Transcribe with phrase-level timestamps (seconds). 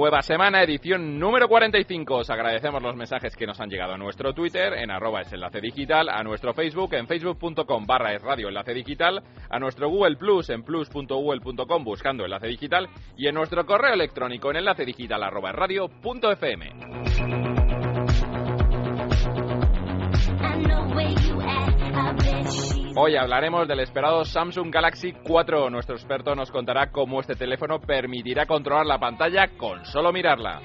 [0.00, 2.16] Nueva semana, edición número 45.
[2.16, 5.60] Os agradecemos los mensajes que nos han llegado a nuestro Twitter, en arroba es enlace
[5.60, 10.48] digital, a nuestro Facebook, en facebook.com barra es radio enlace digital, a nuestro Google Plus,
[10.48, 12.88] en plus.google.com buscando enlace digital,
[13.18, 17.49] y en nuestro correo electrónico en enlace digital arroba es
[23.02, 25.70] Hoy hablaremos del esperado Samsung Galaxy 4.
[25.70, 30.60] Nuestro experto nos contará cómo este teléfono permitirá controlar la pantalla con solo mirarla.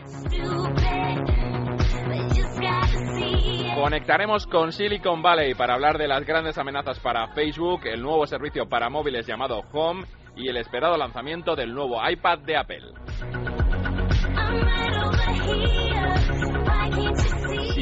[3.75, 8.67] Conectaremos con Silicon Valley para hablar de las grandes amenazas para Facebook, el nuevo servicio
[8.67, 10.03] para móviles llamado Home
[10.35, 12.83] y el esperado lanzamiento del nuevo iPad de Apple.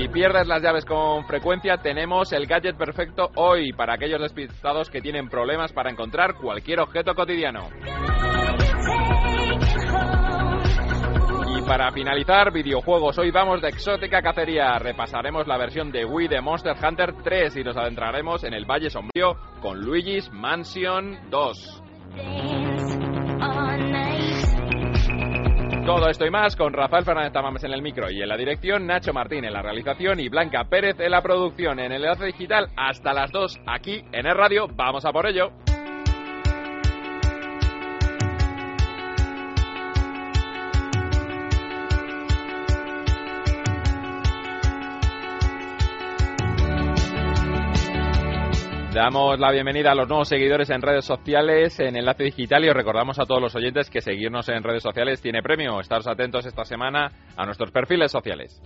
[0.03, 4.99] Si pierdes las llaves con frecuencia, tenemos el gadget perfecto hoy para aquellos despistados que
[4.99, 7.69] tienen problemas para encontrar cualquier objeto cotidiano.
[11.55, 13.17] Y para finalizar, videojuegos.
[13.17, 14.77] Hoy vamos de exótica cacería.
[14.77, 18.89] Repasaremos la versión de Wii de Monster Hunter 3 y nos adentraremos en el Valle
[18.89, 21.81] Sombrío con Luigi's Mansion 2.
[25.85, 28.87] Todo esto y más con Rafael Fernández Tamames en el micro y en la dirección,
[28.87, 31.77] Nacho Martín en la realización y Blanca Pérez en la producción.
[31.79, 34.67] En el enlace digital hasta las 2 aquí en el radio.
[34.73, 35.51] Vamos a por ello.
[48.93, 52.75] Damos la bienvenida a los nuevos seguidores en redes sociales, en Enlace Digital y os
[52.75, 55.79] recordamos a todos los oyentes que seguirnos en redes sociales tiene premio.
[55.79, 58.61] Estaros atentos esta semana a nuestros perfiles sociales.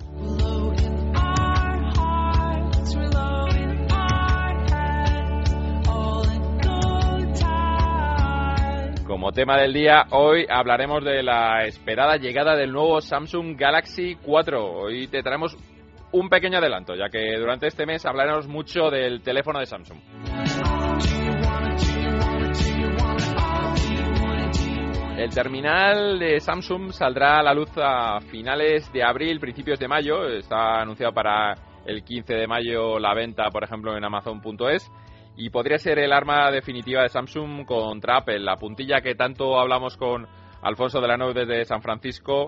[9.07, 14.61] Como tema del día, hoy hablaremos de la esperada llegada del nuevo Samsung Galaxy 4.
[14.61, 15.55] Hoy te traemos
[16.11, 19.97] un pequeño adelanto, ya que durante este mes hablaremos mucho del teléfono de Samsung.
[25.17, 30.27] El terminal de Samsung saldrá a la luz a finales de abril, principios de mayo.
[30.27, 31.55] Está anunciado para
[31.87, 34.91] el 15 de mayo la venta, por ejemplo, en Amazon.es.
[35.35, 38.41] Y podría ser el arma definitiva de Samsung contra Apple.
[38.41, 40.27] La puntilla que tanto hablamos con
[40.61, 42.45] Alfonso de la Nove desde San Francisco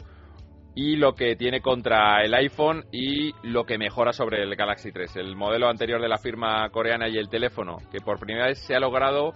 [0.75, 5.15] y lo que tiene contra el iPhone y lo que mejora sobre el Galaxy 3.
[5.15, 8.75] El modelo anterior de la firma coreana y el teléfono, que por primera vez se
[8.75, 9.33] ha logrado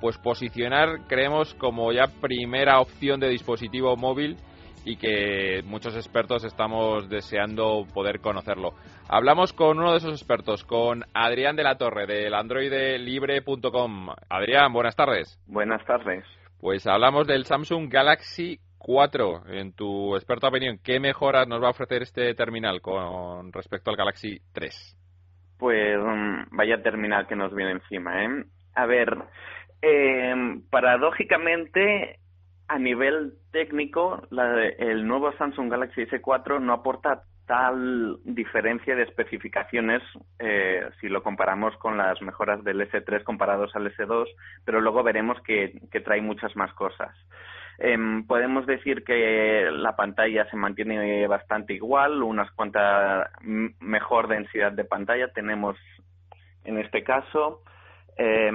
[0.00, 4.36] pues posicionar, creemos, como ya primera opción de dispositivo móvil
[4.84, 8.74] y que muchos expertos estamos deseando poder conocerlo.
[9.08, 14.10] Hablamos con uno de esos expertos, con Adrián de la Torre, del androidelibre.com.
[14.28, 15.40] Adrián, buenas tardes.
[15.46, 16.24] Buenas tardes.
[16.60, 19.48] Pues hablamos del Samsung Galaxy 4.
[19.48, 23.96] En tu experta opinión, ¿qué mejoras nos va a ofrecer este terminal con respecto al
[23.96, 24.96] Galaxy 3?
[25.58, 25.96] Pues
[26.52, 28.44] vaya terminal que nos viene encima, ¿eh?
[28.74, 29.16] A ver,
[29.82, 32.18] eh, paradójicamente,
[32.68, 40.02] a nivel técnico, la, el nuevo Samsung Galaxy S4 no aporta tal diferencia de especificaciones
[40.38, 44.26] eh, si lo comparamos con las mejoras del S3 comparados al S2,
[44.64, 47.16] pero luego veremos que, trae muchas más cosas.
[47.78, 54.84] Eh, podemos decir que la pantalla se mantiene bastante igual, unas cuantas mejor densidad de
[54.84, 55.76] pantalla tenemos
[56.64, 57.62] en este caso.
[58.18, 58.50] Eh,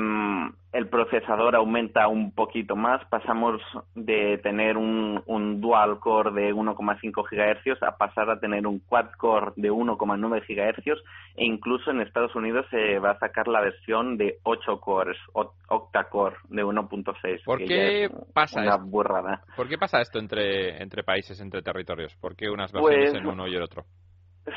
[0.73, 3.61] el procesador aumenta un poquito más, pasamos
[3.93, 9.11] de tener un, un dual core de 1,5 GHz a pasar a tener un quad
[9.17, 11.01] core de 1,9 GHz
[11.35, 16.37] e incluso en Estados Unidos se va a sacar la versión de 8 cores, octa-core
[16.49, 17.43] de 1.6.
[17.43, 18.85] ¿Por qué pasa una esto?
[18.85, 19.41] burrada.
[19.57, 22.15] ¿Por qué pasa esto entre, entre países, entre territorios?
[22.15, 23.83] ¿Por qué unas versiones Pues, en uno y el otro?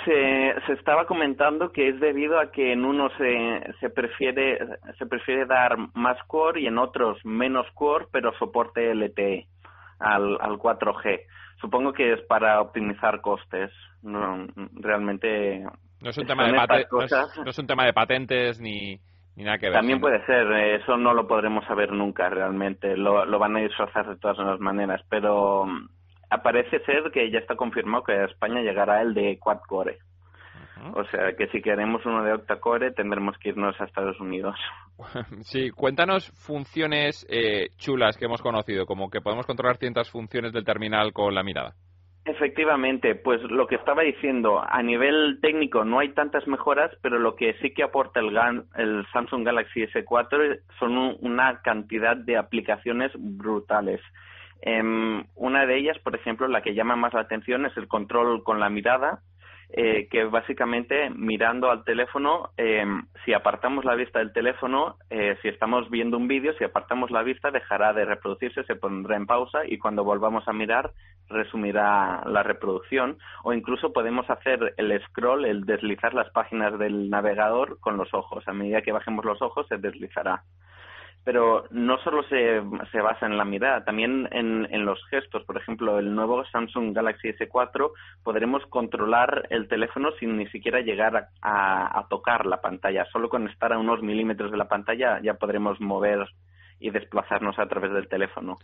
[0.04, 4.58] Se, se estaba comentando que es debido a que en uno se, se prefiere
[4.98, 9.46] se prefiere dar más core y en otros menos core, pero soporte LTE
[9.98, 11.20] al, al 4G.
[11.60, 13.70] Supongo que es para optimizar costes.
[14.02, 15.64] No, realmente
[16.00, 17.38] No es un tema, de, pate- no es- cosas.
[17.44, 18.98] no es un tema de patentes ni,
[19.36, 19.74] ni nada que ver.
[19.74, 20.50] También puede ser,
[20.80, 24.60] eso no lo podremos saber nunca realmente, lo, lo van a disfrazar de todas las
[24.60, 25.66] maneras, pero
[26.42, 29.98] parece ser que ya está confirmado que a España llegará el de Quad Core.
[30.92, 34.56] O sea que si queremos uno de octa-core tendremos que irnos a Estados Unidos.
[35.42, 40.64] Sí, cuéntanos funciones eh, chulas que hemos conocido, como que podemos controlar ciertas funciones del
[40.64, 41.74] terminal con la mirada.
[42.24, 47.34] Efectivamente, pues lo que estaba diciendo, a nivel técnico no hay tantas mejoras, pero lo
[47.34, 48.34] que sí que aporta el,
[48.76, 54.00] el Samsung Galaxy S4 son una cantidad de aplicaciones brutales.
[54.66, 54.82] Eh,
[55.34, 58.60] una de ellas, por ejemplo, la que llama más la atención es el control con
[58.60, 59.20] la mirada,
[59.76, 62.84] eh, que básicamente mirando al teléfono, eh,
[63.24, 67.22] si apartamos la vista del teléfono, eh, si estamos viendo un vídeo, si apartamos la
[67.22, 70.92] vista dejará de reproducirse, se pondrá en pausa y cuando volvamos a mirar
[71.28, 77.80] resumirá la reproducción o incluso podemos hacer el scroll, el deslizar las páginas del navegador
[77.80, 78.46] con los ojos.
[78.46, 80.44] A medida que bajemos los ojos se deslizará
[81.24, 82.62] pero no solo se,
[82.92, 85.42] se basa en la mirada, también en, en, los gestos.
[85.44, 87.92] Por ejemplo, el nuevo Samsung Galaxy S4
[88.22, 93.06] podremos controlar el teléfono sin ni siquiera llegar a, a, tocar la pantalla.
[93.06, 96.28] Solo con estar a unos milímetros de la pantalla ya podremos mover
[96.78, 98.58] y desplazarnos a través del teléfono.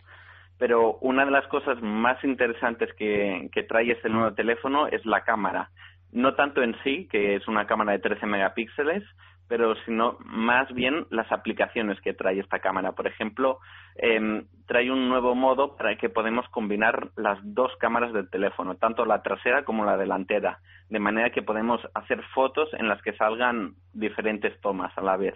[0.59, 5.23] Pero una de las cosas más interesantes que, que trae este nuevo teléfono es la
[5.23, 5.71] cámara.
[6.13, 9.03] No tanto en sí, que es una cámara de 13 megapíxeles,
[9.51, 12.93] pero sino más bien las aplicaciones que trae esta cámara.
[12.93, 13.59] Por ejemplo,
[13.97, 19.05] eh, trae un nuevo modo para que podemos combinar las dos cámaras del teléfono, tanto
[19.05, 23.75] la trasera como la delantera, de manera que podemos hacer fotos en las que salgan
[23.93, 25.35] diferentes tomas a la vez.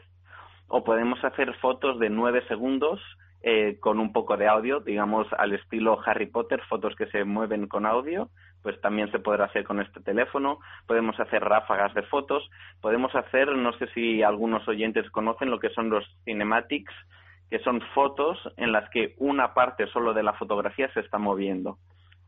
[0.69, 3.01] O podemos hacer fotos de nueve segundos
[3.43, 7.67] eh, con un poco de audio, digamos al estilo Harry Potter, fotos que se mueven
[7.67, 8.29] con audio,
[8.65, 10.59] pues también se podrá hacer con este teléfono.
[10.87, 12.43] Podemos hacer ráfagas de fotos.
[12.81, 16.93] Podemos hacer, no sé si algunos oyentes conocen lo que son los cinematics,
[17.51, 21.77] que son fotos en las que una parte solo de la fotografía se está moviendo.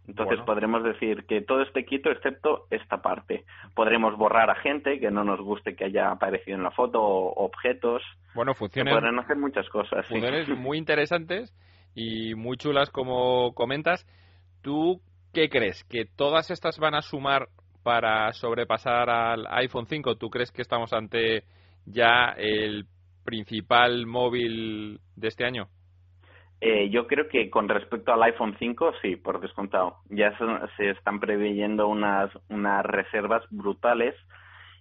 [0.06, 3.46] Entonces podremos decir que todo esté quieto excepto esta parte.
[3.74, 7.46] Podremos borrar a gente que no nos guste que haya aparecido en la foto o
[7.46, 8.02] objetos.
[8.34, 8.92] Bueno, funciones.
[8.92, 10.06] podrán hacer muchas cosas.
[10.06, 11.52] Funciones muy interesantes
[11.94, 14.06] y muy chulas como comentas.
[14.62, 15.00] ¿Tú
[15.36, 15.84] ¿Qué crees?
[15.84, 17.48] ¿Que todas estas van a sumar
[17.82, 20.16] para sobrepasar al iPhone 5?
[20.16, 21.42] ¿Tú crees que estamos ante
[21.84, 22.86] ya el
[23.22, 25.68] principal móvil de este año?
[26.62, 29.98] Eh, yo creo que con respecto al iPhone 5, sí, por descontado.
[30.08, 30.32] Ya
[30.78, 34.14] se, están preveyendo unas, unas reservas brutales.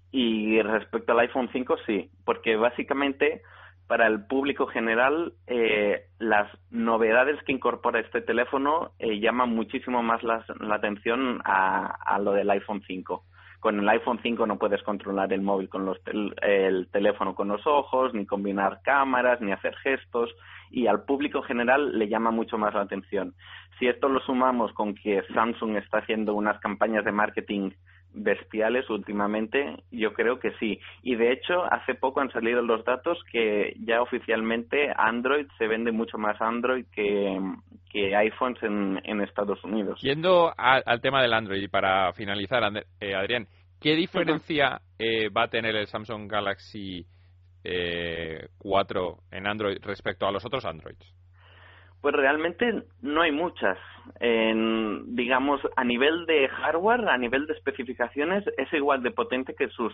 [0.09, 3.41] Y respecto al iPhone 5, sí, porque básicamente
[3.87, 10.23] para el público general, eh, las novedades que incorpora este teléfono eh, llaman muchísimo más
[10.23, 13.23] la, atención a, lo del iPhone 5.
[13.59, 15.97] Con el iPhone 5 no puedes controlar el móvil con los
[16.41, 20.35] el teléfono con los ojos, ni combinar cámaras, ni hacer gestos,
[20.69, 23.33] y al público general le llama mucho más la atención.
[23.79, 27.71] Si esto lo sumamos con que Samsung está haciendo unas campañas de marketing
[28.15, 30.79] bestiales últimamente, yo creo que sí.
[31.03, 35.91] Y de hecho, hace poco han salido los datos que ya oficialmente Android se vende
[35.91, 37.39] mucho más Android que,
[37.91, 39.99] que iPhones en, en Estados Unidos.
[40.01, 42.63] Yendo al, tema del Android, y para finalizar,
[42.99, 43.47] eh, Adrián,
[43.79, 47.05] ¿qué diferencia eh, va a tener el Samsung Galaxy
[47.63, 51.13] eh, 4 en Android respecto a los otros Androids?
[52.01, 53.77] Pues realmente no hay muchas.
[54.19, 59.69] En, digamos, a nivel de hardware, a nivel de especificaciones, es igual de potente que,
[59.69, 59.93] sus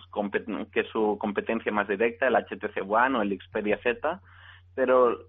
[0.70, 4.20] que su competencia más directa, el HTC One o el Xperia Z,
[4.74, 5.26] pero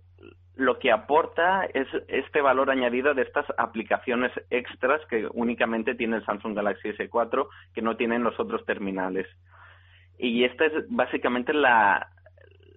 [0.55, 6.25] lo que aporta es este valor añadido de estas aplicaciones extras que únicamente tiene el
[6.25, 9.27] Samsung Galaxy S4 que no tienen los otros terminales.
[10.19, 12.07] Y esta es básicamente la,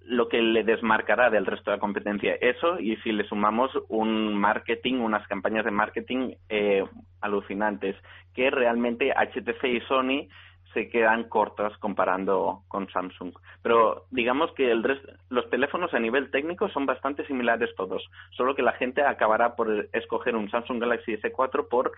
[0.07, 2.35] lo que le desmarcará del resto de la competencia.
[2.39, 6.85] Eso, y si le sumamos un marketing, unas campañas de marketing eh,
[7.21, 7.95] alucinantes,
[8.33, 10.27] que realmente HTC y Sony
[10.73, 13.33] se quedan cortas comparando con Samsung.
[13.61, 14.83] Pero digamos que el
[15.29, 19.89] los teléfonos a nivel técnico son bastante similares todos, solo que la gente acabará por
[19.91, 21.91] escoger un Samsung Galaxy S4 por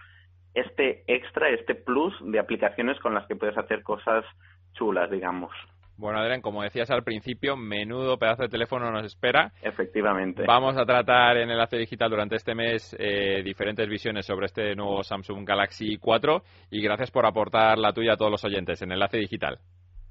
[0.53, 4.25] este extra, este plus de aplicaciones con las que puedes hacer cosas
[4.73, 5.51] chulas, digamos.
[5.99, 9.51] Bueno, Adrián, como decías al principio, menudo pedazo de teléfono nos espera.
[9.61, 10.45] Efectivamente.
[10.47, 15.03] Vamos a tratar en Enlace Digital durante este mes eh, diferentes visiones sobre este nuevo
[15.03, 16.41] Samsung Galaxy 4
[16.71, 19.59] y gracias por aportar la tuya a todos los oyentes en Enlace Digital.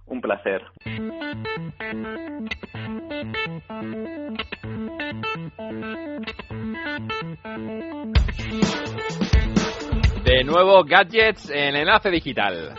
[0.05, 0.63] Un placer.
[10.23, 12.75] De nuevo, gadgets en Enlace Digital.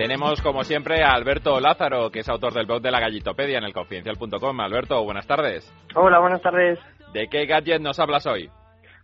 [0.00, 3.64] Tenemos, como siempre, a Alberto Lázaro, que es autor del blog de la Gallitopedia en
[3.64, 4.60] el confidencial.com.
[4.60, 5.70] Alberto, buenas tardes.
[5.94, 6.78] Hola, buenas tardes.
[7.12, 8.48] ¿De qué gadget nos hablas hoy?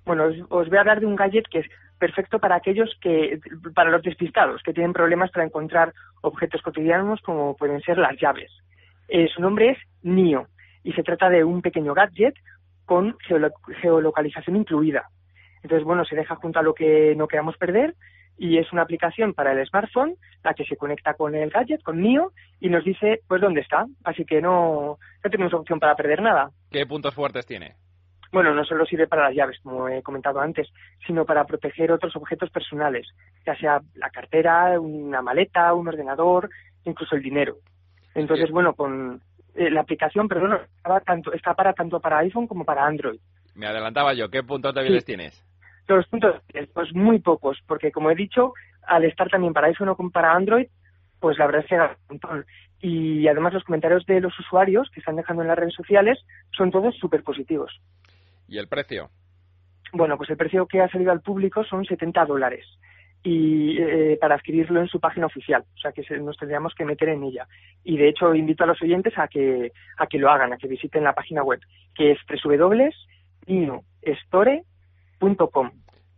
[0.06, 1.66] Bueno, os, voy a hablar de un gadget que es
[1.98, 3.38] perfecto para aquellos que,
[3.74, 8.50] para los despistados, que tienen problemas para encontrar objetos cotidianos como pueden ser las llaves.
[9.08, 10.46] Eh, su nombre es NIO
[10.82, 12.36] y se trata de un pequeño gadget
[12.86, 13.18] con
[13.82, 15.10] geolocalización incluida.
[15.62, 17.92] Entonces, bueno, se deja junto a lo que no queramos perder
[18.38, 20.14] y es una aplicación para el smartphone
[20.44, 23.86] la que se conecta con el gadget, con NIO, y nos dice pues dónde está.
[24.04, 26.50] Así que no, no tenemos opción para perder nada.
[26.70, 27.74] ¿Qué puntos fuertes tiene?
[28.32, 30.68] Bueno, no solo sirve para las llaves, como he comentado antes,
[31.06, 33.06] sino para proteger otros objetos personales,
[33.46, 36.50] ya sea la cartera, una maleta, un ordenador,
[36.84, 37.56] incluso el dinero.
[38.14, 39.20] Entonces, bueno, con
[39.54, 43.20] eh, la aplicación, perdón, está, tanto, está para tanto para iPhone como para Android.
[43.54, 44.28] Me adelantaba yo.
[44.28, 45.42] ¿Qué puntos débiles tienes?
[45.88, 48.54] Los puntos, pues muy pocos, porque como he dicho,
[48.86, 50.66] al estar también para iPhone o para Android,
[51.20, 52.44] pues la verdad es que un montón.
[52.80, 56.18] Y además los comentarios de los usuarios que están dejando en las redes sociales
[56.56, 57.80] son todos súper positivos.
[58.48, 59.10] ¿Y el precio?
[59.92, 62.64] Bueno, pues el precio que ha salido al público son 70 dólares
[63.22, 67.08] y eh, para adquirirlo en su página oficial, o sea que nos tendríamos que meter
[67.08, 67.48] en ella.
[67.82, 70.68] Y de hecho invito a los oyentes a que a que lo hagan, a que
[70.68, 71.60] visiten la página web,
[71.94, 74.75] que es www.inostore.com.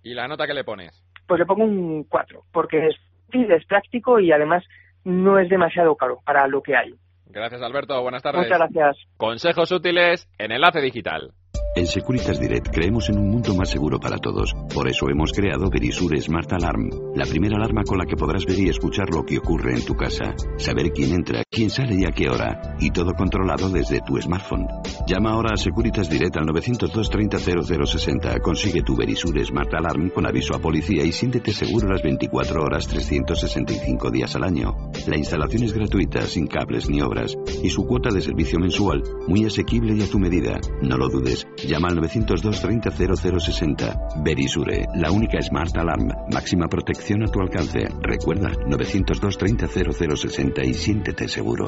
[0.03, 1.05] ¿Y la nota que le pones?
[1.27, 2.97] Pues le pongo un 4, porque es,
[3.33, 4.65] es práctico y además
[5.05, 6.95] no es demasiado caro para lo que hay.
[7.27, 8.43] Gracias Alberto, buenas tardes.
[8.43, 8.97] Muchas gracias.
[9.17, 11.33] Consejos útiles en Enlace Digital.
[11.79, 14.53] En Securitas Direct creemos en un mundo más seguro para todos.
[14.75, 18.59] Por eso hemos creado Verisure Smart Alarm, la primera alarma con la que podrás ver
[18.59, 22.11] y escuchar lo que ocurre en tu casa, saber quién entra, quién sale y a
[22.11, 24.67] qué hora, y todo controlado desde tu smartphone.
[25.07, 28.41] Llama ahora a Securitas Direct al 902 30 0060.
[28.41, 32.89] Consigue tu Verisure Smart Alarm con aviso a policía y siéntete seguro las 24 horas
[32.89, 34.75] 365 días al año.
[35.07, 39.45] La instalación es gratuita, sin cables ni obras, y su cuota de servicio mensual muy
[39.45, 40.59] asequible y a tu medida.
[40.83, 41.47] No lo dudes.
[41.69, 43.99] Llama al 902 30 0060.
[44.25, 46.09] Verisure, la única Smart Alarm.
[46.33, 47.81] Máxima protección a tu alcance.
[48.01, 51.67] Recuerda, 902 30 0060 y siéntete seguro.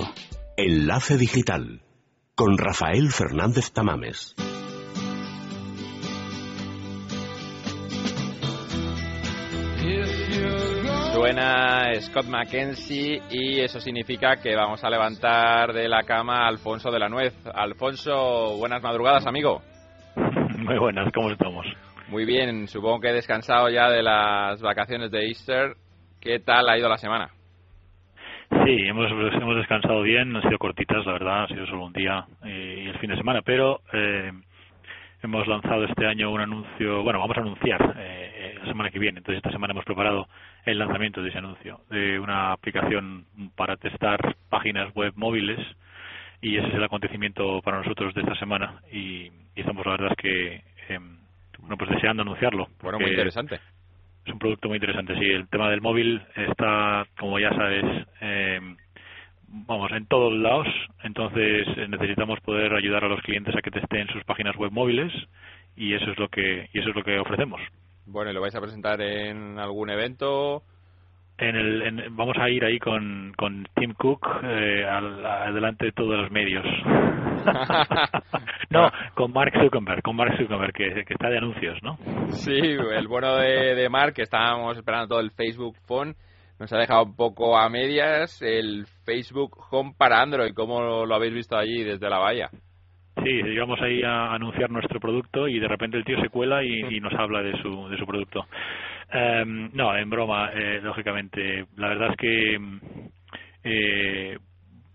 [0.56, 1.82] Enlace Digital.
[2.34, 4.34] Con Rafael Fernández Tamames.
[11.12, 16.90] Suena Scott McKenzie y eso significa que vamos a levantar de la cama a Alfonso
[16.90, 17.34] de la Nuez.
[17.52, 19.60] Alfonso, buenas madrugadas, amigo.
[20.70, 21.66] Muy buenas, ¿cómo estamos?
[22.06, 25.72] Muy bien, supongo que he descansado ya de las vacaciones de Easter.
[26.20, 27.28] ¿Qué tal ha ido la semana?
[28.64, 32.24] Sí, hemos, hemos descansado bien, han sido cortitas, la verdad, ha sido solo un día
[32.44, 34.30] eh, y el fin de semana, pero eh,
[35.24, 39.18] hemos lanzado este año un anuncio, bueno, vamos a anunciar eh, la semana que viene,
[39.18, 40.28] entonces esta semana hemos preparado
[40.66, 43.24] el lanzamiento de ese anuncio, de una aplicación
[43.56, 45.58] para testar páginas web móviles
[46.42, 48.82] y ese es el acontecimiento para nosotros de esta semana.
[48.92, 50.54] Y, estamos la verdad es que
[50.88, 50.98] eh,
[51.58, 53.60] bueno pues deseando anunciarlo bueno muy interesante.
[54.24, 55.26] es un producto muy interesante sí.
[55.26, 57.84] El tema del móvil está como ya sabes
[58.22, 58.60] eh,
[59.48, 60.66] vamos en todos lados.
[61.02, 65.12] Entonces necesitamos poder ayudar a los clientes a que testen sus páginas web móviles
[65.76, 67.60] y eso es lo que y eso es lo que ofrecemos.
[68.06, 70.62] Bueno y lo vais a presentar en algún evento
[71.40, 76.30] en el, vamos a ir ahí con, con Tim Cook eh, adelante de todos los
[76.30, 76.64] medios.
[78.70, 81.96] no, con Mark Zuckerberg, con Mark Zuckerberg que, que está de anuncios, ¿no?
[82.28, 86.14] Sí, el bueno de, de Mark, que estábamos esperando todo el Facebook Phone,
[86.58, 91.34] nos ha dejado un poco a medias el Facebook Home para Android, ¿cómo lo habéis
[91.34, 92.50] visto allí desde la valla?
[93.24, 96.96] Sí, íbamos ahí a anunciar nuestro producto y de repente el tío se cuela y,
[96.96, 98.46] y nos habla de su, de su producto.
[99.12, 101.66] Em, no, en broma, eh, lógicamente.
[101.76, 102.60] La verdad es que,
[103.64, 104.38] eh,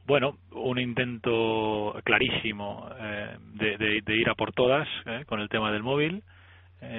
[0.06, 4.88] bueno, un intento clarísimo eh, de, de, ir a por todas
[5.26, 6.24] con el tema del móvil.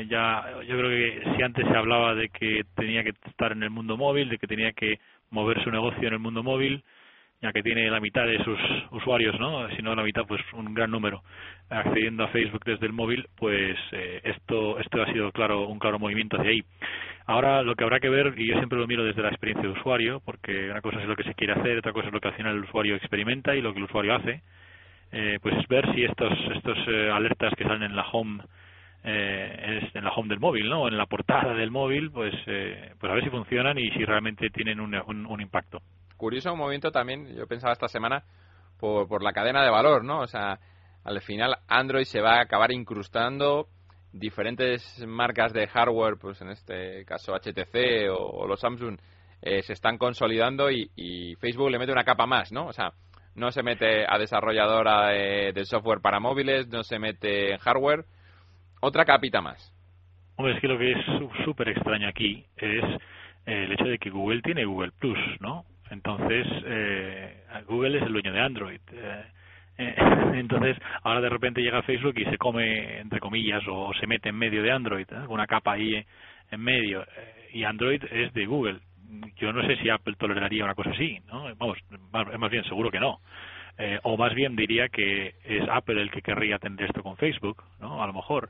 [0.08, 3.70] ya, yo creo que si antes se hablaba de que tenía que estar en el
[3.70, 4.98] mundo móvil, de que tenía que
[5.30, 6.82] mover su negocio en el mundo móvil,
[7.52, 8.58] que tiene la mitad de sus
[8.90, 9.68] usuarios, ¿no?
[9.70, 11.22] Si no la mitad, pues un gran número
[11.68, 15.98] accediendo a Facebook desde el móvil, pues eh, esto esto ha sido claro un claro
[15.98, 16.64] movimiento hacia ahí.
[17.26, 19.78] Ahora lo que habrá que ver, y yo siempre lo miro desde la experiencia de
[19.78, 22.28] usuario, porque una cosa es lo que se quiere hacer, otra cosa es lo que
[22.28, 24.42] al final el usuario experimenta y lo que el usuario hace,
[25.12, 28.42] eh, pues es ver si estos estos eh, alertas que salen en la home
[29.04, 30.88] es en la home del móvil, ¿no?
[30.88, 34.80] En la portada del móvil, pues pues a ver si funcionan y si realmente tienen
[34.80, 35.80] un, un impacto
[36.16, 38.24] curioso movimiento también, yo pensaba esta semana,
[38.78, 40.20] por, por la cadena de valor, ¿no?
[40.20, 40.58] O sea,
[41.04, 43.68] al final Android se va a acabar incrustando
[44.12, 48.98] diferentes marcas de hardware, pues en este caso HTC o, los Samsung,
[49.42, 52.66] eh, se están consolidando y, Facebook le mete una capa más, ¿no?
[52.66, 52.92] O sea,
[53.34, 58.04] no se mete a desarrolladora de, de software para móviles, no se mete en hardware,
[58.80, 59.72] otra capita más.
[60.36, 60.98] Hombre, es que lo que es
[61.44, 62.84] súper extraño aquí es
[63.46, 65.64] el hecho de que Google tiene Google Plus, ¿no?
[65.90, 68.80] Entonces, eh, Google es el dueño de Android.
[68.92, 69.24] Eh,
[69.78, 69.94] eh
[70.34, 74.36] entonces, ahora de repente llega Facebook y se come, entre comillas, o se mete en
[74.36, 75.26] medio de Android, ¿eh?
[75.28, 76.04] una capa ahí
[76.50, 77.04] en medio.
[77.52, 78.80] y Android es de Google.
[79.36, 81.54] Yo no sé si Apple toleraría una cosa así, ¿no?
[81.56, 81.78] Vamos,
[82.12, 83.20] más bien seguro que no.
[83.78, 87.62] Eh, o más bien diría que es Apple el que querría tener esto con Facebook,
[87.78, 88.02] ¿no?
[88.02, 88.48] A lo mejor,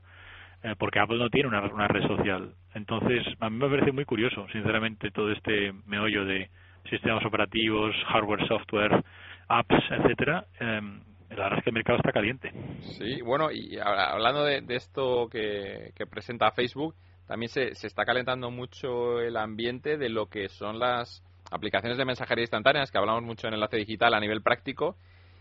[0.63, 2.53] eh, porque Apple no tiene una, una, red social.
[2.73, 6.49] Entonces, a mí me parece muy curioso, sinceramente, todo este meollo de
[6.89, 9.03] sistemas operativos, hardware, software,
[9.47, 10.45] apps, etcétera.
[10.59, 10.81] Eh,
[11.29, 12.51] la verdad es que el mercado está caliente.
[12.97, 16.95] Sí, bueno, y hablando de, esto que, presenta Facebook,
[17.27, 22.05] también se, se está calentando mucho el ambiente de lo que son las aplicaciones de
[22.05, 24.95] mensajería instantáneas, que hablamos mucho en enlace digital a nivel práctico,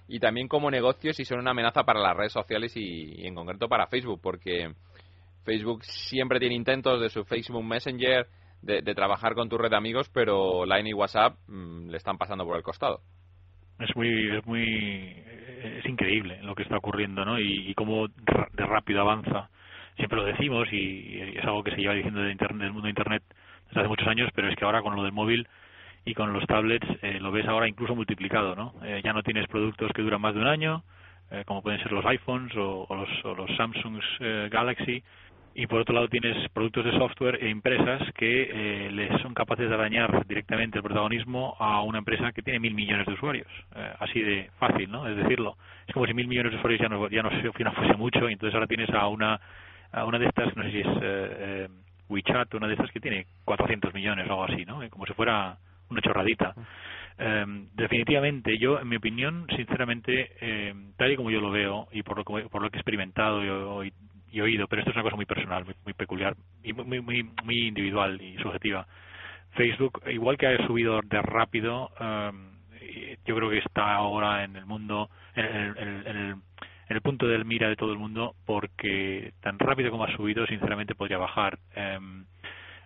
[0.08, 3.68] y también como negocios y son una amenaza para las redes sociales y, en concreto
[3.68, 4.72] para Facebook, porque
[5.44, 8.26] Facebook siempre tiene intentos de su Facebook Messenger
[8.66, 12.44] de, trabajar con tu red de amigos, pero Line y WhatsApp mm, le están pasando
[12.44, 13.00] por el costado.
[13.78, 15.24] Es muy, es muy,
[15.62, 17.38] es increíble lo que está ocurriendo, ¿no?
[17.38, 19.50] Y, cómo de rápido avanza.
[19.96, 22.90] Siempre lo decimos y, es algo que se lleva diciendo del, internet, del mundo de
[22.90, 23.22] Internet
[23.68, 25.46] desde hace muchos años, pero es que ahora con lo del móvil
[26.04, 28.74] y con los tablets eh, lo ves ahora incluso multiplicado, ¿no?
[28.84, 30.84] Eh, ya no tienes productos que duran más de un año,
[31.30, 34.00] eh, como pueden ser los iPhones o, los, o los Samsung
[34.50, 35.02] Galaxy,
[35.56, 39.76] y por otro lado tienes productos de software e empresas que les son capaces de
[39.76, 43.48] dañar directamente el protagonismo a una empresa que tiene mil millones de usuarios.
[43.98, 45.08] así de fácil, ¿no?
[45.08, 45.56] Es decirlo.
[45.86, 48.34] Es como si mil millones de usuarios ya no, ya no, no fuese mucho y
[48.34, 49.40] entonces ahora tienes a una,
[49.92, 51.70] a una de estas, no sé si es
[52.08, 54.80] WeChat, una de estas que tiene 400 millones o algo así, ¿no?
[54.90, 55.56] Como si fuera
[55.88, 56.54] una chorradita.
[57.18, 62.02] Em, definitivamente, yo, en mi opinión, sinceramente, eh, tal y como yo lo veo y
[62.02, 63.92] por lo que, por lo que he experimentado y, y,
[64.40, 68.20] oído, pero esto es una cosa muy personal, muy, peculiar y muy, muy, muy individual
[68.20, 68.86] y subjetiva.
[69.52, 74.66] Facebook, igual que ha subido de rápido, eh, yo creo que está ahora en el
[74.66, 76.36] mundo, en el, en, el,
[76.88, 80.46] en el punto del mira de todo el mundo, porque tan rápido como ha subido,
[80.46, 81.58] sinceramente podría bajar.
[81.74, 81.98] Eh,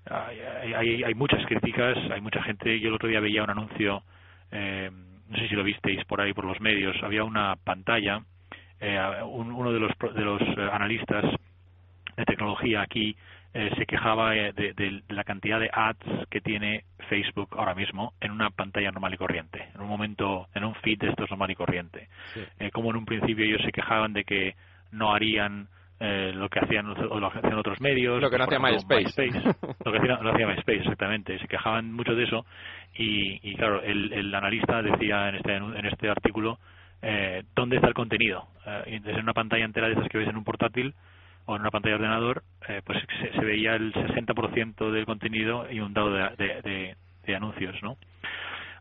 [0.06, 2.80] hay, hay, muchas críticas, hay mucha gente.
[2.80, 4.02] Yo el otro día veía un anuncio,
[4.50, 4.90] eh,
[5.28, 8.22] no sé si lo visteis por ahí por los medios, había una pantalla,
[8.80, 11.24] eh, uno de los, de los eh, analistas
[12.16, 13.16] de tecnología aquí
[13.52, 18.50] se quejaba de, de, la cantidad de ads que tiene Facebook ahora mismo en una
[18.50, 22.08] pantalla normal y corriente, en un momento, en un feed de estos normal y corriente.
[22.72, 24.54] como en un principio ellos se quejaban de que
[24.92, 25.66] no harían
[26.02, 29.38] eh, lo que hacían o lo que hacían otros medios lo que no hacía MySpace,
[29.84, 32.46] lo que no hacía MySpace exactamente se quejaban mucho de eso
[32.94, 36.58] y, y claro el, el, analista decía en este en este artículo
[37.02, 40.36] eh, dónde está el contenido eh, desde una pantalla entera de esas que ves en
[40.36, 40.94] un portátil
[41.46, 45.64] o en una pantalla de ordenador eh, pues se, se, veía el 60% del contenido
[45.64, 47.96] de, de, de, de anuncios no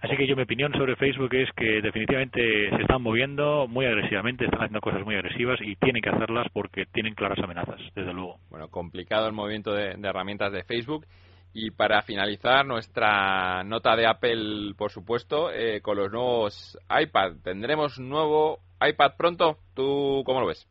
[0.02, 4.46] Así que yo mi opinión sobre Facebook es que definitivamente se están moviendo muy agresivamente,
[4.46, 8.40] están haciendo cosas muy agresivas y tienen que hacerlas porque tienen claras amenazas, desde luego.
[8.50, 11.06] Bueno, complicado el movimiento de, herramientas de Facebook.
[11.54, 17.38] Y para finalizar nuestra nota de Apple, por supuesto, eh, con los nuevos iPad.
[17.44, 19.58] ¿Tendremos nuevo iPad pronto?
[19.74, 20.68] ¿Tú cómo lo ves?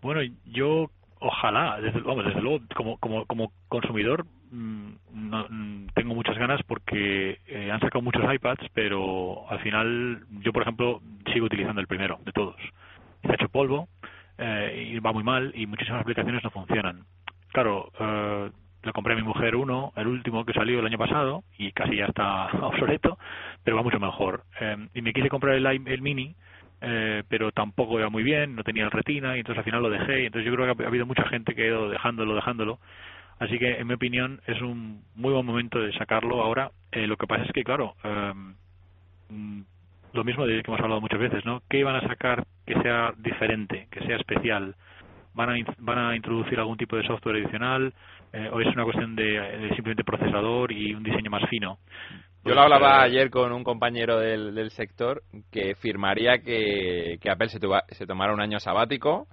[0.00, 6.14] Bueno, yo ojalá, desde, vamos, desde luego, como, como, como consumidor, Mm, no, mm, tengo
[6.14, 11.00] muchas ganas porque eh, han sacado muchos iPads, pero al final yo, por ejemplo,
[11.32, 12.56] sigo utilizando el primero de todos.
[13.22, 13.88] Se ha hecho polvo
[14.38, 17.04] eh, y va muy mal y muchísimas aplicaciones no funcionan.
[17.52, 18.50] Claro, eh,
[18.82, 21.96] le compré a mi mujer uno, el último que salió el año pasado y casi
[21.96, 23.18] ya está obsoleto,
[23.64, 24.42] pero va mucho mejor.
[24.60, 26.34] Eh, y me quise comprar el, mini,
[26.80, 29.90] eh, pero tampoco iba muy bien, no tenía el retina y entonces al final lo
[29.90, 30.26] dejé.
[30.26, 32.78] Entonces yo creo que ha habido mucha gente que ha ido dejándolo, dejándolo
[33.40, 36.70] Así que, en mi opinión, es un muy buen momento de sacarlo ahora.
[36.92, 38.54] Eh, lo que pasa es que, claro, em,
[39.30, 39.62] mm,
[40.12, 41.62] lo mismo de que hemos hablado muchas veces, ¿no?
[41.70, 44.74] ¿Qué van a sacar que sea diferente, que sea especial?
[45.34, 47.94] ¿Van a, van a introducir algún tipo de software adicional?
[48.32, 51.78] Eh, ¿O es una cuestión de, simplemente procesador y un diseño más fino?
[52.44, 57.18] Yo lo hablaba pues, eh, ayer con un compañero del, del sector que firmaría que,
[57.20, 57.58] que Apple se,
[57.90, 59.26] se tomara un año sabático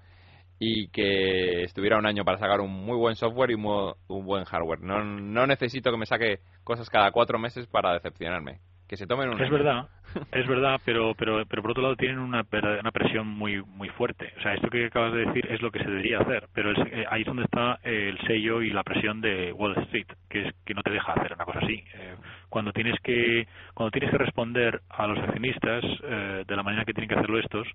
[0.60, 4.82] y que estuviera un año para sacar un muy buen software y un buen hardware.
[4.82, 8.60] No, no necesito que me saque cosas cada cuatro meses para decepcionarme.
[8.88, 9.90] Que se tomen un Es verdad,
[10.32, 12.46] es verdad, pero, pero, pero por otro lado tienen una,
[12.80, 14.34] una presión muy muy fuerte.
[14.38, 17.06] O sea, esto que acabas de decir es lo que se debería hacer, pero eh,
[17.10, 20.74] ahí es donde está el sello y la presión de Wall Street, que es que
[20.74, 21.84] no te deja hacer una cosa así.
[21.96, 22.16] Eh,
[22.50, 26.94] cuando tienes que cuando tienes que responder a los accionistas eh, de la manera que
[26.94, 27.68] tienen que hacerlo estos,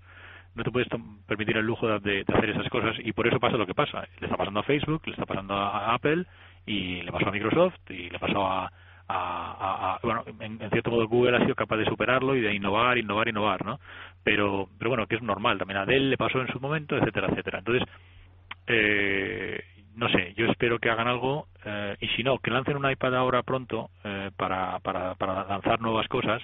[0.55, 0.89] no te puedes
[1.27, 4.07] permitir el lujo de, hacer esas cosas y por eso pasa lo que pasa.
[4.21, 6.25] Le está pasando a Facebook, le está pasando a, Apple
[6.67, 8.73] y le pasó a Microsoft y le pasó a,
[9.09, 13.29] a, bueno, en, cierto modo Google ha sido capaz de superarlo y de innovar, innovar,
[13.29, 13.81] innovar, ¿no?
[14.25, 17.29] Pero, pero bueno, que es normal, también a Dell le pasó en su momento, etcétera,
[17.31, 17.59] etcétera.
[17.59, 17.89] Entonces,
[18.67, 19.65] eh,
[19.97, 23.15] no sé, yo espero que hagan algo eh, y si no, que lancen un iPad
[23.15, 26.43] ahora pronto eh, para, para, para lanzar nuevas cosas,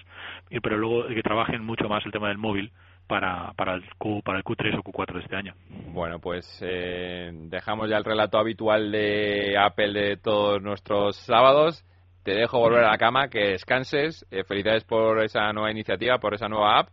[0.62, 2.70] pero luego que trabajen mucho más el tema del móvil
[3.08, 5.54] para, para, el, Q, para el Q3 o Q4 de este año.
[5.88, 11.84] Bueno, pues eh, dejamos ya el relato habitual de Apple de todos nuestros sábados.
[12.22, 14.26] Te dejo volver a la cama, que descanses.
[14.46, 16.88] felicidades por esa nueva iniciativa, por esa nueva app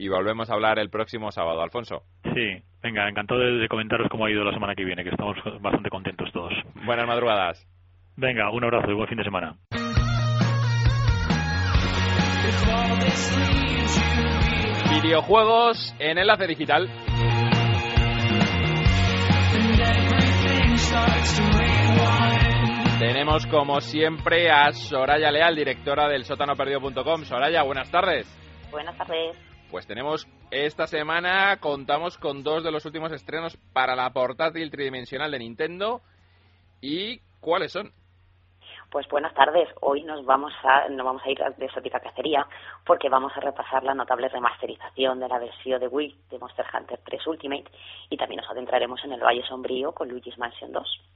[0.00, 1.60] y volvemos a hablar el próximo sábado.
[1.60, 2.02] Alfonso.
[2.34, 5.90] Sí, venga, encantado de, comentaros cómo ha ido la semana que viene, que estamos bastante
[5.90, 6.52] contentos todos.
[6.86, 7.66] Buenas madrugadas.
[8.16, 9.56] Venga, un abrazo y buen fin de semana.
[15.02, 16.88] Videojuegos en enlace digital.
[23.00, 27.22] Tenemos como siempre a Soraya Leal, directora del sótanoperdido.com.
[27.22, 28.26] Soraya, buenas tardes.
[28.70, 29.38] Buenas tardes.
[29.70, 35.30] Pues tenemos esta semana, contamos con dos de los últimos estrenos para la portátil tridimensional
[35.30, 36.02] de Nintendo.
[36.82, 37.90] ¿Y cuáles son?
[38.90, 39.70] Pues buenas tardes.
[39.80, 42.46] Hoy nos vamos a nos vamos a ir de exótica cacería
[42.84, 47.00] porque vamos a repasar la notable remasterización de la versión de Wii de Monster Hunter
[47.02, 47.70] 3 Ultimate
[48.10, 51.09] y también nos adentraremos en el Valle Sombrío con Luigi's Mansion 2.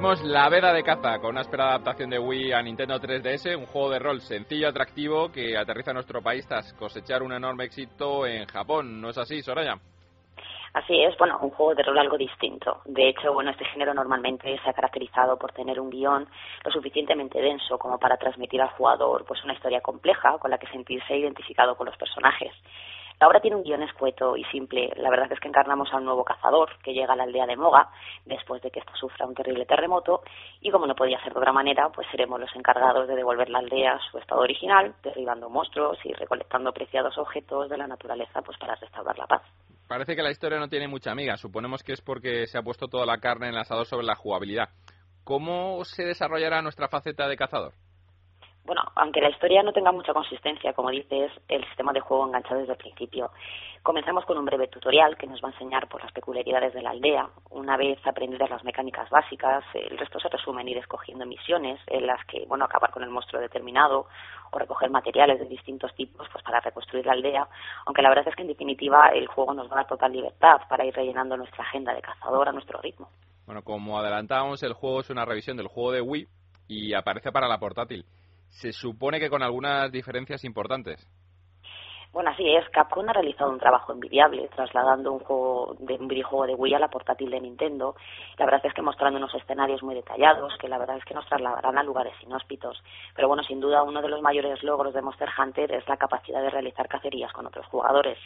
[0.00, 3.66] Abrimos la veda de caza con una esperada adaptación de Wii a Nintendo 3DS, un
[3.66, 8.24] juego de rol sencillo atractivo que aterriza en nuestro país tras cosechar un enorme éxito
[8.24, 8.98] en Japón.
[8.98, 9.74] ¿No es así, Soraya?
[10.72, 12.80] Así es, bueno, un juego de rol algo distinto.
[12.86, 16.26] De hecho, bueno, este género normalmente se ha caracterizado por tener un guion
[16.64, 20.66] lo suficientemente denso como para transmitir al jugador pues una historia compleja con la que
[20.68, 22.54] sentirse identificado con los personajes.
[23.20, 24.90] La obra tiene un guion escueto y simple.
[24.96, 27.54] La verdad es que encarnamos a un nuevo cazador que llega a la aldea de
[27.54, 27.90] Moga
[28.24, 30.22] después de que ésta sufra un terrible terremoto
[30.62, 33.58] y como no podía ser de otra manera, pues seremos los encargados de devolver la
[33.58, 38.56] aldea a su estado original, derribando monstruos y recolectando preciados objetos de la naturaleza pues
[38.56, 39.42] para restaurar la paz.
[39.86, 41.36] Parece que la historia no tiene mucha amiga.
[41.36, 44.14] Suponemos que es porque se ha puesto toda la carne en el asador sobre la
[44.14, 44.70] jugabilidad.
[45.24, 47.74] ¿Cómo se desarrollará nuestra faceta de cazador?
[48.64, 52.54] Bueno, aunque la historia no tenga mucha consistencia, como dices, el sistema de juego engancha
[52.54, 53.30] desde el principio.
[53.82, 56.90] Comenzamos con un breve tutorial que nos va a enseñar por las peculiaridades de la
[56.90, 57.30] aldea.
[57.48, 62.06] Una vez aprendidas las mecánicas básicas, el resto se resume en ir escogiendo misiones en
[62.06, 64.06] las que, bueno, acabar con el monstruo determinado
[64.50, 67.48] o recoger materiales de distintos tipos pues para reconstruir la aldea,
[67.86, 70.94] aunque la verdad es que en definitiva el juego nos da total libertad para ir
[70.94, 73.08] rellenando nuestra agenda de cazador a nuestro ritmo.
[73.46, 76.28] Bueno, como adelantábamos, el juego es una revisión del juego de Wii
[76.68, 78.04] y aparece para la portátil
[78.50, 81.08] se supone que con algunas diferencias importantes.
[82.12, 82.68] Bueno, así es.
[82.70, 86.80] Capcom ha realizado un trabajo envidiable trasladando un juego de un videojuego de Wii a
[86.80, 87.94] la portátil de Nintendo.
[88.36, 91.26] La verdad es que mostrando unos escenarios muy detallados que la verdad es que nos
[91.26, 92.82] trasladarán a lugares inhóspitos.
[93.14, 96.42] Pero bueno, sin duda uno de los mayores logros de Monster Hunter es la capacidad
[96.42, 98.18] de realizar cacerías con otros jugadores.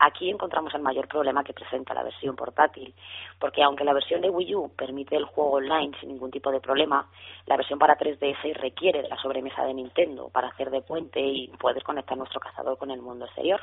[0.00, 2.94] Aquí encontramos el mayor problema que presenta la versión portátil,
[3.40, 6.60] porque aunque la versión de Wii U permite el juego online sin ningún tipo de
[6.60, 7.10] problema,
[7.46, 11.48] la versión para 3DS requiere de la sobremesa de Nintendo para hacer de puente y
[11.58, 13.60] poder conectar nuestro cazador con el mundo exterior.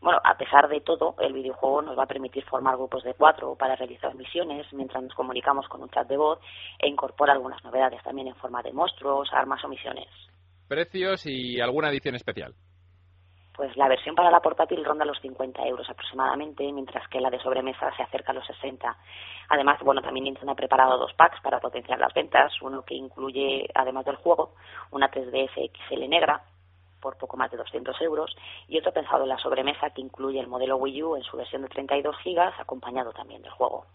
[0.00, 3.54] Bueno, a pesar de todo, el videojuego nos va a permitir formar grupos de cuatro
[3.56, 6.38] para realizar misiones mientras nos comunicamos con un chat de voz
[6.78, 10.08] e incorpora algunas novedades también en forma de monstruos, armas o misiones.
[10.66, 12.54] Precios y alguna edición especial
[13.58, 17.40] pues la versión para la portátil ronda los 50 euros aproximadamente, mientras que la de
[17.40, 18.96] sobremesa se acerca a los 60.
[19.48, 23.68] Además, bueno, también Nintendo ha preparado dos packs para potenciar las ventas, uno que incluye,
[23.74, 24.54] además del juego,
[24.92, 26.40] una 3DS XL negra
[27.00, 28.36] por poco más de 200 euros
[28.68, 31.62] y otro pensado en la sobremesa que incluye el modelo Wii U en su versión
[31.62, 33.86] de 32 gigas acompañado también del juego.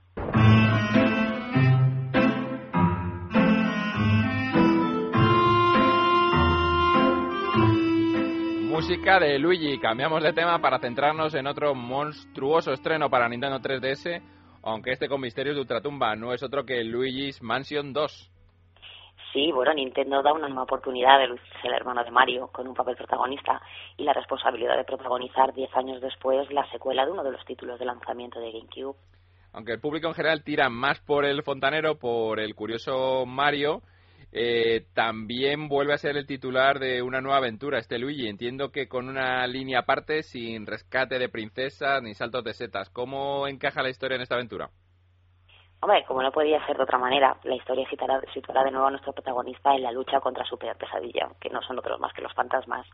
[8.73, 9.77] Música de Luigi.
[9.77, 14.19] Cambiamos de tema para centrarnos en otro monstruoso estreno para Nintendo 3DS,
[14.63, 18.31] aunque este con misterios de ultratumba no es otro que Luigi's Mansion 2.
[19.31, 22.73] Sí, bueno, Nintendo da una nueva oportunidad de Luigi, el hermano de Mario, con un
[22.73, 23.62] papel protagonista
[23.95, 27.77] y la responsabilidad de protagonizar 10 años después la secuela de uno de los títulos
[27.77, 28.97] de lanzamiento de GameCube.
[29.53, 33.83] Aunque el público en general tira más por el fontanero, por el curioso Mario,
[34.36, 38.28] eh, también vuelve a ser el titular de una nueva aventura, este Luigi.
[38.28, 42.89] Entiendo que con una línea aparte, sin rescate de princesas ni saltos de setas.
[42.89, 44.72] ¿Cómo encaja la historia en esta aventura?
[45.82, 48.91] Hombre, como no podía ser de otra manera, la historia situará, situará de nuevo a
[48.91, 52.22] nuestro protagonista en la lucha contra su peor pesadilla, que no son otros más que
[52.22, 52.88] los fantasmas.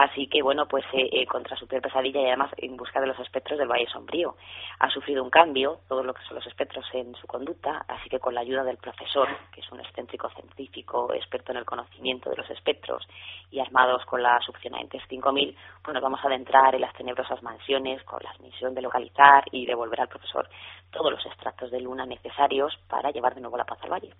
[0.00, 3.06] Así que, bueno, pues eh, eh, contra su peor pesadilla y además en busca de
[3.06, 4.34] los espectros del Valle Sombrío.
[4.78, 8.18] Ha sufrido un cambio, todo lo que son los espectros en su conducta, así que
[8.18, 12.36] con la ayuda del profesor, que es un excéntrico científico experto en el conocimiento de
[12.36, 13.06] los espectros,
[13.50, 17.42] y armados con la succión AENTES 5000, pues nos vamos a adentrar en las tenebrosas
[17.42, 20.48] mansiones con la misión de localizar y devolver al profesor
[20.90, 24.14] todos los extractos de luna necesarios para llevar de nuevo la paz al valle.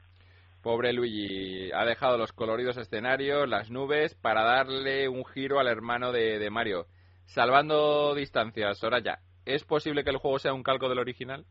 [0.62, 6.12] Pobre Luigi, ha dejado los coloridos escenarios, las nubes, para darle un giro al hermano
[6.12, 6.86] de, Mario.
[7.24, 11.46] Salvando distancias, Soraya, ¿es posible que el juego sea un calco del original?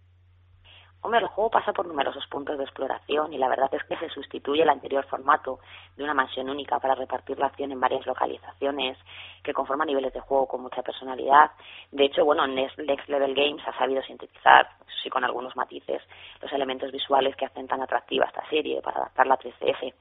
[1.02, 4.10] Hombre, el juego pasa por numerosos puntos de exploración y la verdad es que se
[4.10, 5.60] sustituye el anterior formato
[5.96, 8.98] de una mansión única para repartir la acción en varias localizaciones
[9.42, 11.52] que conforman niveles de juego con mucha personalidad.
[11.92, 14.68] De hecho, bueno, Next Level Games ha sabido sintetizar,
[15.02, 16.04] sí con algunos matices,
[16.42, 19.94] los elementos visuales que hacen tan atractiva esta serie para adaptarla a 3DS.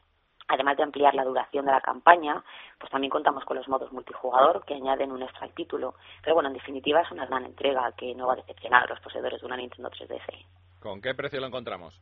[0.49, 2.43] Además de ampliar la duración de la campaña,
[2.77, 5.95] pues también contamos con los modos multijugador que añaden un extra al título.
[6.23, 9.01] Pero bueno, en definitiva es una gran entrega que no va a decepcionar a los
[9.01, 10.45] poseedores de una Nintendo 3DS.
[10.81, 12.01] ¿Con qué precio lo encontramos?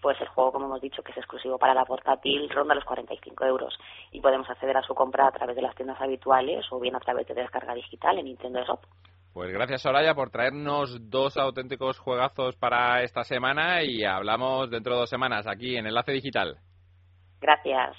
[0.00, 3.44] Pues el juego, como hemos dicho, que es exclusivo para la portátil, ronda los 45
[3.44, 3.76] euros
[4.12, 7.00] y podemos acceder a su compra a través de las tiendas habituales o bien a
[7.00, 8.80] través de descarga digital en Nintendo Shop.
[9.32, 15.00] Pues gracias Soraya por traernos dos auténticos juegazos para esta semana y hablamos dentro de
[15.00, 16.58] dos semanas aquí en Enlace Digital.
[17.40, 17.96] Gracias.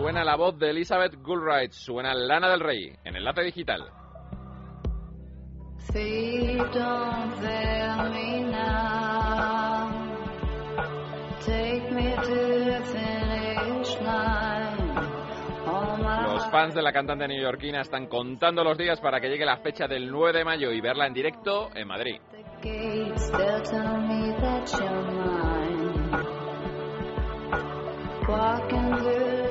[0.00, 3.82] Suena la voz de Elizabeth Goulright, suena Lana del Rey en Enlace Digital.
[16.32, 19.88] Los fans de la cantante neoyorquina están contando los días para que llegue la fecha
[19.88, 22.20] del 9 de mayo y verla en directo en Madrid.